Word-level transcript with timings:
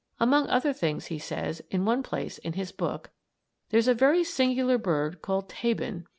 Among 0.19 0.47
other 0.49 0.73
things 0.73 1.05
he 1.05 1.19
says, 1.19 1.61
in 1.69 1.85
one 1.85 2.01
place 2.01 2.39
in 2.39 2.53
his 2.53 2.71
book: 2.71 3.11
"There 3.69 3.77
is 3.77 3.87
a 3.87 3.93
very 3.93 4.23
singular 4.23 4.79
bird 4.79 5.21
called 5.21 5.47
Tabon. 5.47 6.07